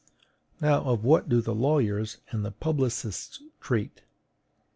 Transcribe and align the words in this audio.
Now, 0.59 0.81
of 0.83 1.03
what 1.03 1.29
do 1.29 1.41
the 1.41 1.53
lawyers 1.53 2.17
and 2.31 2.43
the 2.43 2.49
publicists 2.49 3.39
treat? 3.59 4.01